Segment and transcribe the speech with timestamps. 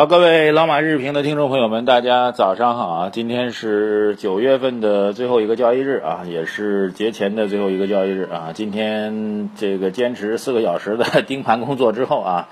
[0.00, 3.10] 好，各位老马日评的听众朋友们，大家早上好啊！
[3.12, 8.52] 今天是九月份的最后一个交易日啊，也是节前的最后一个交易日啊。
[8.54, 12.48] 今天这个坚持四个小时的 盯盘工作之后啊，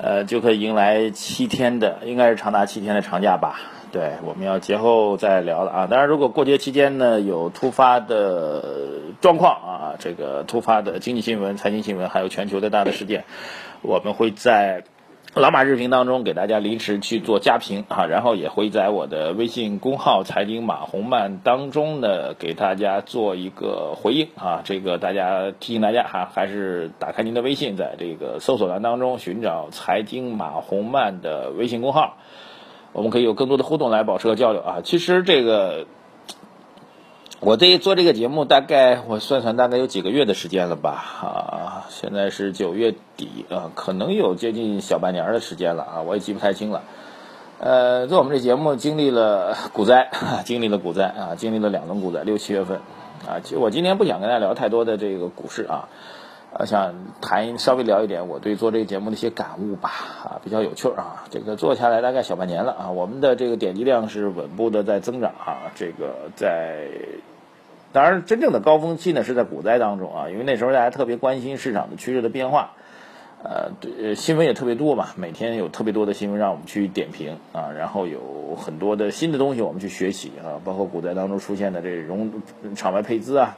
[0.00, 3.58] 呃，就可以迎来七天的，应该是长达七天的长假吧。
[3.90, 5.86] 对，我们要节后再聊了啊。
[5.90, 8.62] 当然，如果过节期间呢有突发的
[9.20, 13.24] 状况啊，这个突发的经济新闻、财经新闻，还有全球的大的事件，
[13.82, 14.84] 我们会在。
[15.38, 24.62] 老马日评当中给大家临时去做加评啊，然后也会在我的微信公号财经马红漫当中呢给大家做一个回应啊。
[24.64, 32.16] 这个大家提醒大家哈，还是打开您的微信，在这个搜索栏当中寻找财经马红漫的微信公号，
[32.94, 34.80] 我们可以有更多的互动来保持和交流啊。
[34.82, 35.86] 其实这个。
[37.46, 40.90] 我这做这个节目，大概我算算，大概有几个月的时间了吧？
[40.90, 46.82] 啊，现在是九月底啊，可能有接近小半年的时间了啊，我也记不太清了。
[47.60, 50.10] 呃，做我们这节目经历了股灾，
[50.44, 52.80] 经历了股灾啊，经历了两轮股灾，六七月份
[53.28, 53.38] 啊。
[53.44, 55.88] 其实我今天不想跟大家聊太多的这个股市啊，
[56.52, 59.90] 呃，想谈稍微聊一点我对做这个节目的一些感悟吧
[60.24, 61.22] 啊，比较有趣啊。
[61.30, 66.88] 这个做下来大概小半年了啊，我们的这个点击量是稳步的在增长啊，这个在。
[67.92, 72.72] 当然，真正的高峰期呢是在股灾当中啊，因为那时候大家特别关心市场的趋势的变化，
[73.42, 82.42] 呃，对，新闻也特别多嘛，每天有特别多的新闻让我们去点评啊，然后有很多的新的东西我们去学习啊，包括股灾当中出现的这融
[82.74, 83.56] 场外配资啊，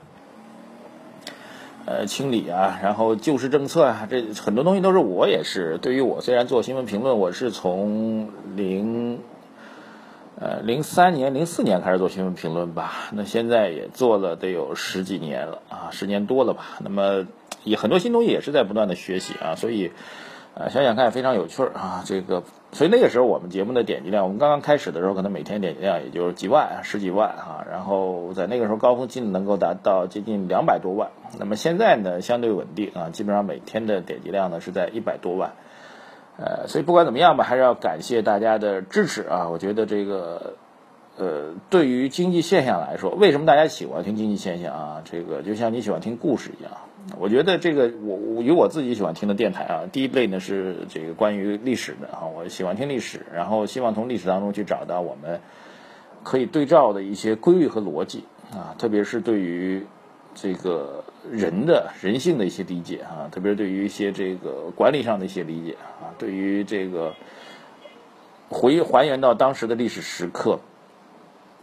[1.86, 9.18] 呃，清理啊，然后救市政策啊，这很多东西都是我也是对于我虽然做新闻评论，我是从零。
[10.40, 16.78] 呃，零三年、零四年开始做新闻评论吧，那现在也做了得有十几年了啊，十年多了吧。
[16.78, 17.26] 那么
[17.64, 19.90] 也很多新东西也是在不断的学习啊，所以
[20.54, 22.04] 呃想想看非常有趣儿啊。
[22.06, 31.10] 这个所以那个时候我们节目的点击量，我们刚刚开始的时候可能每天点击量也就是几万、十几万啊，然后在那个时候高峰期能够达到接近两百多万。
[31.40, 35.54] 那么现在呢相对稳定啊，基本上每天的点击量呢是在一百多万。
[36.38, 39.48] 呃，所以不管怎么样吧，还是要感谢大家的支持啊！
[39.50, 40.54] 我觉得这个，
[41.18, 45.02] 呃，对于经济现象来说，为什么大家喜欢听经济现象啊？
[45.04, 46.72] 这个就像你喜欢听故事一样。
[47.18, 49.82] 我觉得这个，我我有我自己喜欢听的电台啊。
[49.90, 55.40] 第一类呢是这个关于历史的啊，我喜欢听历史，然后希望从历史当中去找到我们
[56.22, 59.86] 可以对照的一些规律和逻辑啊，特别是对于。
[60.40, 67.14] 这个人的人性的一些理解啊，特别是对于一些这个管理上的一些理解啊，对于这个
[68.48, 70.60] 回还原到当时的历史时刻，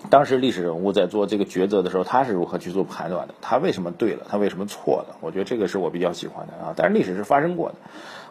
[0.09, 3.33] 当时历史人物在做这个抉择的时候，他是如何去做判断的？
[3.41, 4.25] 他为什么对了？
[4.29, 5.17] 他为什么错了？
[5.21, 6.73] 我觉得这个是我比较喜欢的啊。
[6.75, 7.75] 但是历史是发生过的。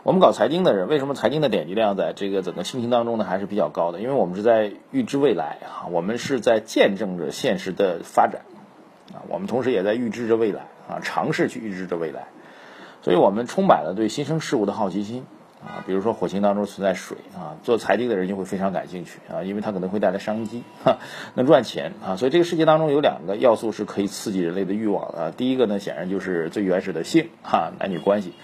[0.05, 4.01] 我们搞财经的人，为什么财经的点击量在这个整个心情当中呢还是比较高的？
[4.01, 8.43] 因为我们是在预知未来啊，我们是在见证着现实的发展。
[9.13, 12.25] 啊，我们同时也在预知着未来啊，尝试去预知着未来，
[13.03, 15.25] 所以我们充满了对新生事物的好奇心
[15.63, 15.85] 啊。
[15.87, 20.99] 比如说火星当中存在水啊，做财经的人就会非常感兴趣啊，因为它可能会带来商机，哈，
[21.35, 22.17] 能赚钱啊。
[22.17, 25.33] 所以这个世界当中有两个要素是可以刺激人类的欲望啊。
[25.35, 28.35] 第一个呢，显然就是最原始的性哈，男女关系，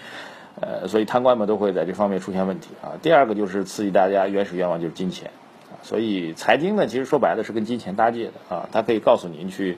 [0.59, 2.97] 呃，所以贪官们都会在这方面出现问题啊。
[3.01, 5.29] 第二个就是刺激大家原始愿望就是金钱
[5.69, 5.77] 啊。
[5.83, 9.77] 所以财经呢，其实说白了是跟金钱搭界的啊，它可以告诉您去。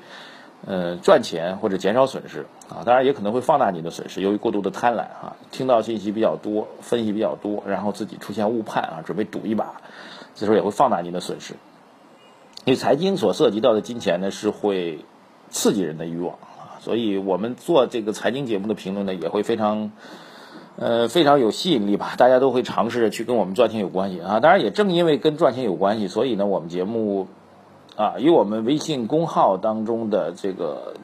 [0.66, 4.22] 呃，赚钱或者减少损失啊，当然也可能会放大你的损失。
[4.22, 9.82] 由于过度的贪婪啊，听到信息比较多，分析比较多，然后自己出现误判啊，准备赌一把，
[10.36, 11.56] 这时候也会放大你的损失。
[12.64, 15.04] 因为财经所涉及到的金钱呢，是会
[15.50, 19.92] 刺激人的欲望啊，所以我们做这个财经节目的评论呢，也会非常
[20.78, 22.14] 呃非常有吸引力吧。
[22.18, 24.40] 大家都会尝试着去跟我们赚钱有关系啊。
[24.40, 27.28] 当然，也正因为跟赚钱有关系，所以呢，我们节目。
[27.96, 30.96] 啊，以我们微信公号当中的这个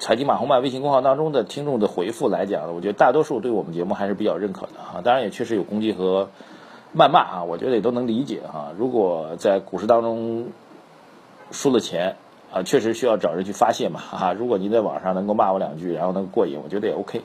[0.00, 5.02] 财经马红漫微信公号当中的听众的回复来讲，我觉得大多数对我们节目还是比较认可的啊。
[5.04, 6.28] 当然也确实有攻击和
[6.96, 8.72] 谩骂啊，我觉得也都能理解啊。
[8.76, 10.48] 如果在股市当中
[11.52, 12.16] 输了钱
[12.52, 14.32] 啊，确实需要找人去发泄嘛啊。
[14.32, 17.22] 如果您在网上能够骂我两句，然后能过瘾，我觉得也 OK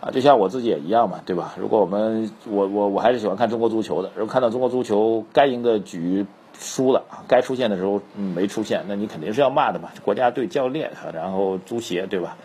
[0.00, 0.10] 啊。
[0.10, 1.54] 就像我自己也一样嘛，对吧？
[1.56, 6.26] 如果我们我我我还是喜欢看中国足球的，如果看到中国足球该赢的局。
[6.58, 9.90] 输了，该出现的时候没出现，那你肯定是要骂的嘛。
[10.04, 12.36] 国家队、教练，然后足协，对吧？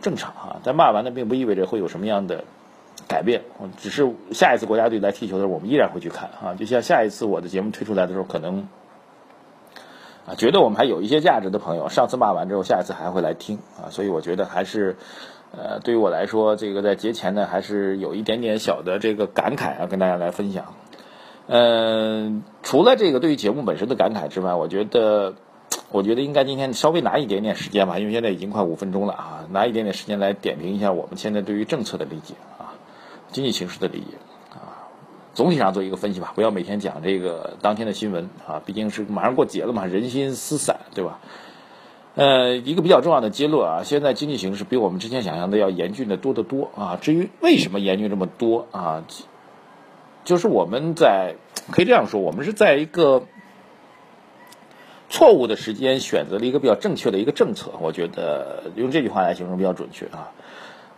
[0.00, 0.60] 正常啊。
[0.62, 2.44] 但骂完呢，并不意味着会有什么样的
[3.08, 3.42] 改变，
[3.78, 6.54] 只是下一次国家队来踢球的时候，我们依然会去看啊。
[6.54, 8.68] 就像下一次我的节目推出来的时候，可能
[10.26, 13.88] 啊觉得我们还有一些价值的朋友，上次骂完之后，下一次还会来听啊。
[13.90, 14.96] 所以我觉得还是
[15.56, 20.74] 呃，对于我来说，这个在节前呢，还是有一点点小的这个感慨啊，跟大家来分享。
[21.46, 25.34] 嗯，除了这个对于节目本身的感慨之外，我觉得。
[25.90, 32.74] 我觉得应该今天稍微拿一点点时间吧，因为现在已经快五分钟了啊，拿一点点时间来点评一下我们现在对于政策的理解啊，
[33.30, 34.16] 经济形势的理解
[34.52, 34.90] 啊，
[35.34, 41.20] 总体上做一个分析吧，不要每天讲这个当天的新闻啊，毕竟是马上过节了嘛，人心思散，对吧？
[42.16, 46.98] 呃，一个比较重要的结论啊，现在经济形势比我们之前想象的要严峻的多得多啊。
[47.00, 49.04] 至于为什么严峻这么多啊，
[50.24, 51.36] 就是我们在
[51.70, 53.24] 可以这样说，我们是在一个。
[55.10, 60.32] 错误的时间选择了一个比较正确的一个政策，我觉得用这句话来形容比较准确啊。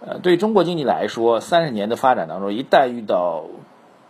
[0.00, 3.44] 呃，对中国经济来说，三十年的发展当中，一旦遇到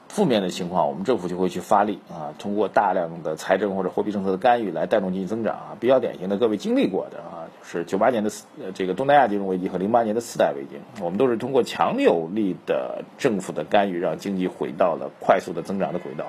[0.07, 5.77] 负面的情况，我们政府就会去发力啊，通过大量的财政或者货币政策的干预来带动经济增长啊。
[5.81, 8.31] 比较典型的，各位经历过的啊，是九八年的
[8.75, 16.27] 这个东南亚金融危机和零八年的次贷危机，我们都是通过强有力的政府的干预，让经济回到了快速的增长的轨道。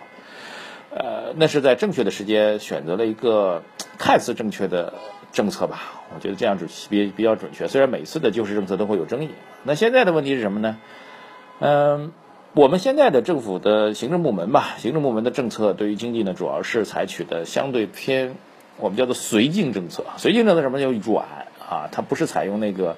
[0.89, 3.61] 呃，那是在正确的时间选择了一个
[3.99, 4.93] 看似正确的
[5.31, 6.01] 政策吧？
[6.15, 7.67] 我觉得这样准比比较准确。
[7.67, 9.29] 虽然每次的救市政策都会有争议，
[9.63, 10.77] 那现在的问题是什么呢？
[11.59, 12.13] 嗯，
[12.53, 18.35] 我们现在的政府的行政部门吧，行政部门的政策对于经济呢，主要是采取的相对偏
[18.79, 20.05] 我们叫做绥靖政策。
[20.17, 21.25] 绥靖政策什么叫软
[21.67, 21.89] 啊？
[21.91, 22.95] 它不是采用那个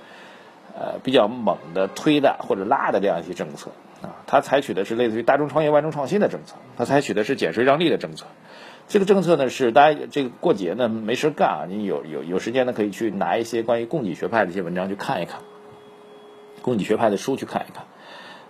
[0.78, 3.72] 呃比较猛的推的或者拉的这样一些政策。
[4.02, 8.26] 啊，它采取的是类似于大众创业万众创新的政策，它采取的是减税让利的政策。
[8.88, 15.42] 这个政策呢是大家这个过节呢没事干啊，你有有有时间呢可以去拿一些关于供给学派的一些文章去看一看，
[16.62, 17.86] 供给学派的书去看一看。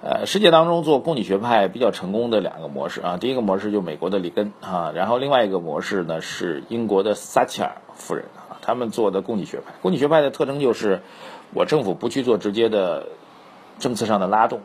[0.02, 9.74] 呃，世界当中做供给学派比较成功的两个模式啊，第一个模式就美国的里根啊，然后另外一个模式呢是英国的撒切尔夫人啊，他们做的供给学派。
[9.82, 11.02] 供给学派的特征就是，
[11.54, 13.08] 我政府不去做直接的
[13.78, 14.62] 政策上的拉动。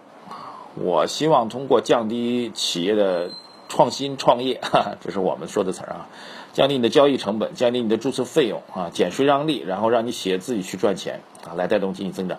[0.77, 3.31] 我希望通过降低企业的
[3.69, 6.09] 创新创业，哈哈这是我们说的词儿啊，
[6.53, 12.39] 降低你的交易成本，降低你的注册费用啊，减税让利，然后让你企业自己去赚钱啊，来带动经济增长。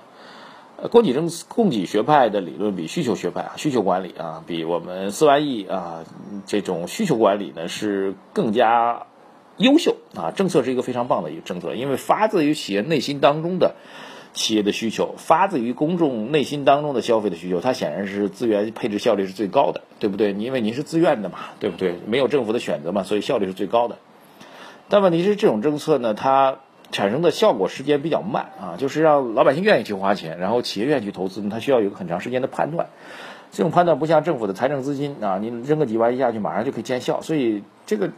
[0.88, 6.04] 供给政供给学派的理论比需求学派啊，需求管理啊，比我们四万亿啊
[6.46, 9.08] 这种需求管理呢是更加
[9.58, 10.32] 优秀啊。
[10.32, 13.76] 政策是一个非常棒的一个政策，因为发自于企业内心当中的。
[14.38, 20.34] 企业的需求发自于公众内心当中的消费的需求，它显然是资源配置效率是最高的，对不对？
[20.34, 21.96] 因为您是自愿的嘛，对不对？
[22.06, 23.98] 没有政府的选择嘛，所以效率是最高的。
[24.90, 26.60] 但问题是，这种政策呢，它
[26.96, 32.88] 产生的效果时间比较慢啊，就是让老百姓愿意去花钱，然后企业愿意去投资，它需要有个很长时间的判断。
[33.52, 37.20] 这种判断不像政府的财政资金啊，你扔个几万亿下去，马上就可以见效。
[37.22, 38.12] 所以，这个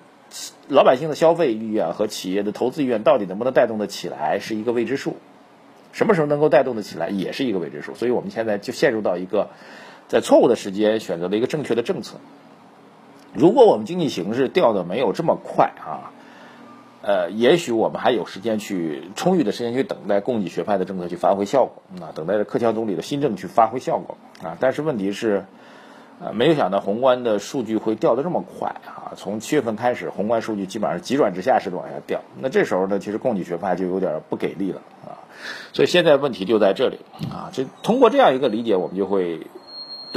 [0.67, 5.17] 老百姓的消费意愿和企业的投资意愿到底能不能带动的起来，是一个未知数。
[5.91, 7.95] 什么时候能够带动的起来，也是一个未知数。
[7.95, 9.49] 所以我们现在就陷入到一个
[10.07, 12.17] 在错误的时间选择了一个正确的政策。
[13.33, 16.13] 如果我们经济形势掉的没有这么快啊，
[17.07, 24.57] 呃，也许我们还有时间去充裕的时间去等待供给学派的政策去发挥效果啊，等待着克强总理的新政去发挥效果啊。
[24.59, 25.45] 但是问题是。
[26.19, 29.13] 呃，没有想到宏观的数据会掉的这么快啊！
[29.15, 32.21] 从七月份开始，宏观数据基本上急转直下式的往下掉。
[32.39, 35.21] 那这时候呢，其实供给学派就有点不给力了啊！
[35.73, 36.97] 所以现在问题就在这里
[37.31, 37.51] 啊！
[37.53, 39.45] 这通过这样一个理解，我们就会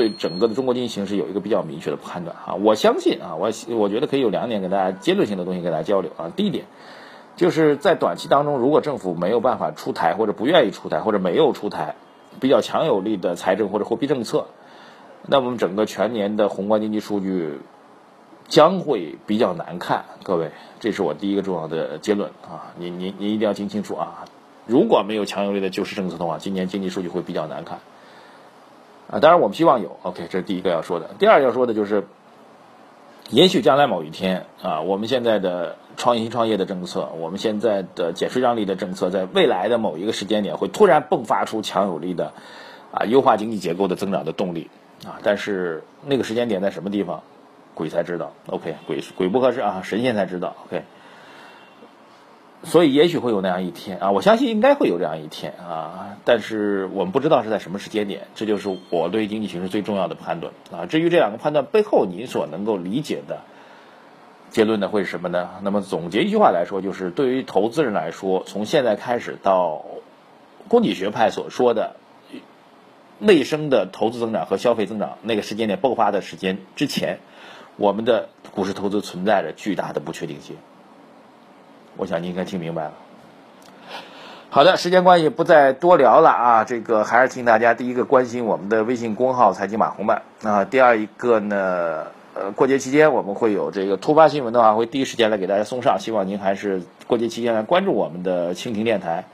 [0.01, 2.55] 对整个的中国经济形势有一个比较明确的判断啊！
[2.55, 6.33] 我相信啊，我我觉得可以有两点跟大家结论性的东西跟大家交流啊。
[6.35, 6.65] 第一点，
[7.37, 11.97] 就是在短期当中，如果政府没有办法出台，或者不愿意出台，或者没有出台
[12.41, 14.47] 比较强有力的财政或者货币政策。
[15.27, 17.61] 那么整个全年的宏观经济数据
[18.49, 22.73] 将会比较难看，各位，这是我第一个重要的结论啊！
[22.79, 24.25] 您您您一定要听清楚啊！
[24.67, 27.81] 如果没有强有力的救市政策的话，今年经济数据会比较难看
[29.11, 29.19] 啊！
[29.19, 31.11] 当然我们希望有，OK，这是第一个要说的。
[31.19, 32.05] 第二要说的就是，
[33.31, 42.33] 也许将来某一天啊，我们现在的创新创业的政策，我们现在的减税让利的政策，在未来的某一个时间点会突然迸发出强有力的
[42.93, 44.71] 啊优化经济结构的增长的动力。
[45.05, 47.23] 啊，但是那个时间点在什么地方，
[47.75, 48.33] 鬼才知道。
[48.47, 50.55] OK，鬼鬼不合适啊，神仙才知道。
[50.67, 50.85] OK，
[52.63, 58.29] 所以也许会有那样一天啊，我相信应该会有这样一天啊，但是我们不知道是在什么时间点。
[58.35, 60.87] 这就是我对经济形势最重要的判断啊。
[60.87, 63.41] 至于这两个判断背后你所能够理解的
[64.51, 65.51] 结论呢，会是什么呢？
[65.63, 69.85] 那么总结一句话来说，就是对于投资人来说，从现在开始到
[70.69, 71.97] 供给学派所说的。
[73.23, 77.19] 内生的投资增长和消费增长那个时间点爆发的时间之前，
[77.77, 80.57] 我们的股市投资存在着巨大的不确定性。
[82.01, 82.93] 我想你应该听明白了。
[84.49, 86.65] 好的，时间关系不再多聊了啊。
[86.65, 90.65] 这个还是请大家第一个关心我们的微信公号“财经马红漫”啊。
[90.65, 95.99] 第二一个呢，呃，过节期间我们会有这个突发新闻的话，会第一时间来给大家送上。
[96.01, 99.27] 希望您还是过节期间来关注我们的蜻蜓电台。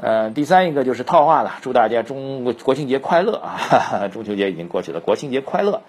[0.00, 4.08] 呃，第三一个就是套话了，祝大家中国庆节快乐啊！
[4.12, 5.82] 中秋节已经过去了，国庆节快乐。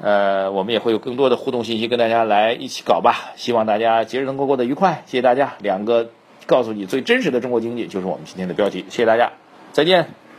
[0.00, 3.32] 呃，我们也会有更多的互动信息跟大家来一起搞吧。
[3.36, 5.54] 希望大家节日能够过得愉快，谢谢大家。
[5.60, 6.10] 两个。
[6.46, 8.84] 告诉你最真实的中国经济，就是我们今天的标题。
[8.88, 9.30] 谢谢大家，
[9.72, 10.29] 再见。